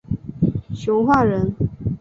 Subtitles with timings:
[0.73, 1.53] 熊化人。